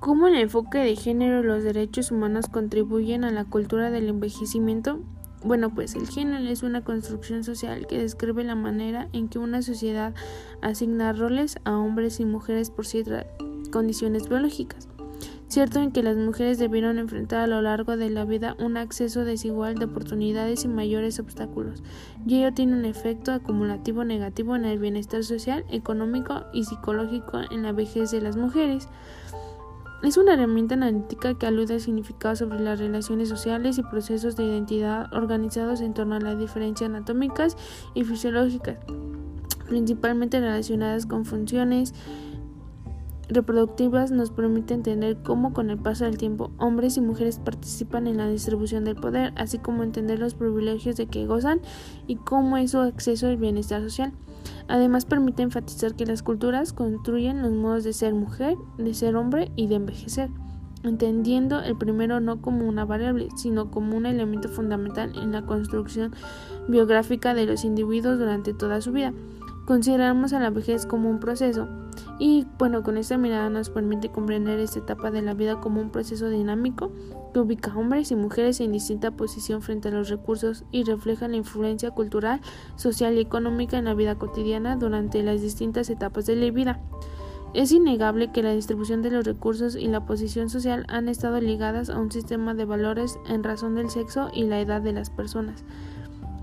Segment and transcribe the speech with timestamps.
[0.00, 5.00] ¿Cómo el enfoque de género y los derechos humanos contribuyen a la cultura del envejecimiento?
[5.42, 9.62] Bueno, pues el género es una construcción social que describe la manera en que una
[9.62, 10.14] sociedad
[10.60, 13.26] asigna roles a hombres y mujeres por ciertas
[13.72, 14.88] condiciones biológicas.
[15.48, 19.24] Cierto en que las mujeres debieron enfrentar a lo largo de la vida un acceso
[19.24, 21.84] desigual de oportunidades y mayores obstáculos,
[22.26, 27.62] y ello tiene un efecto acumulativo negativo en el bienestar social, económico y psicológico en
[27.62, 28.88] la vejez de las mujeres.
[30.02, 34.44] Es una herramienta analítica que alude al significado sobre las relaciones sociales y procesos de
[34.44, 37.56] identidad organizados en torno a las diferencias anatómicas
[37.94, 38.76] y fisiológicas,
[39.66, 41.94] principalmente relacionadas con funciones
[43.28, 48.18] reproductivas nos permite entender cómo con el paso del tiempo hombres y mujeres participan en
[48.18, 51.60] la distribución del poder, así como entender los privilegios de que gozan
[52.06, 54.12] y cómo es su acceso al bienestar social.
[54.68, 59.50] Además permite enfatizar que las culturas construyen los modos de ser mujer, de ser hombre
[59.56, 60.30] y de envejecer,
[60.84, 66.14] entendiendo el primero no como una variable, sino como un elemento fundamental en la construcción
[66.68, 69.12] biográfica de los individuos durante toda su vida.
[69.66, 71.68] Consideramos a la vejez como un proceso
[72.18, 75.90] y bueno, con esta mirada nos permite comprender esta etapa de la vida como un
[75.90, 76.90] proceso dinámico
[77.34, 81.28] que ubica a hombres y mujeres en distinta posición frente a los recursos y refleja
[81.28, 82.40] la influencia cultural,
[82.76, 86.80] social y económica en la vida cotidiana durante las distintas etapas de la vida.
[87.52, 91.90] Es innegable que la distribución de los recursos y la posición social han estado ligadas
[91.90, 95.64] a un sistema de valores en razón del sexo y la edad de las personas.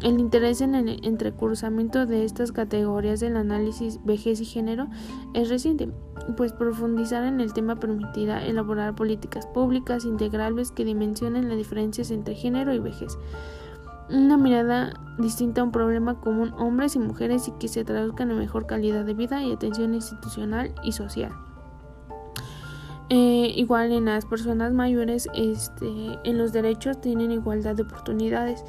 [0.02, 4.88] El interés en el entrecruzamiento de estas categorías del análisis vejez y género
[5.34, 5.90] es reciente,
[6.36, 12.36] pues profundizar en el tema permitirá elaborar políticas públicas integrales que dimensionen las diferencias entre
[12.36, 13.18] género y vejez.
[14.10, 18.40] Una mirada distinta a un problema común hombres y mujeres y que se traduzcan en
[18.40, 21.32] mejor calidad de vida y atención institucional y social.
[23.10, 28.64] Eh, igual en las personas mayores este, en los derechos tienen igualdad de oportunidades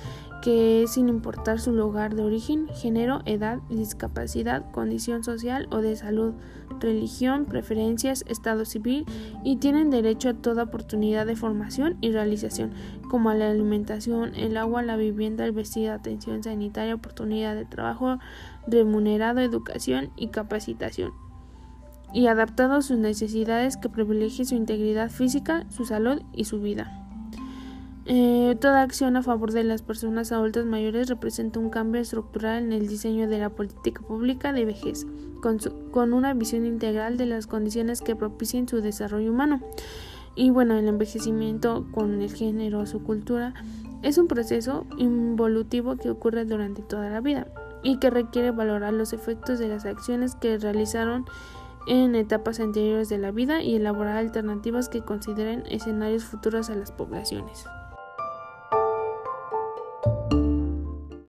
[0.45, 6.35] que sin importar su lugar de origen, género, edad, discapacidad, condición social o de salud,
[6.81, 9.07] religión, preferencias, estado civil
[9.43, 12.73] y tienen derecho a toda oportunidad de formación y realización,
[13.09, 18.19] como a la alimentación, el agua, la vivienda, el vestido, atención sanitaria, oportunidad de trabajo
[18.67, 21.13] remunerado, educación y capacitación
[22.13, 27.04] y adaptado a sus necesidades que privilegie su integridad física, su salud y su vida.
[28.07, 32.73] Eh, toda acción a favor de las personas adultas mayores representa un cambio estructural en
[32.73, 35.07] el diseño de la política pública de vejez,
[35.41, 35.59] con,
[35.91, 39.61] con una visión integral de las condiciones que propicien su desarrollo humano.
[40.35, 43.55] Y bueno, el envejecimiento con el género, su cultura,
[44.03, 47.47] es un proceso involutivo que ocurre durante toda la vida
[47.83, 51.25] y que requiere valorar los efectos de las acciones que realizaron
[51.87, 56.93] en etapas anteriores de la vida y elaborar alternativas que consideren escenarios futuros a las
[56.93, 57.67] poblaciones.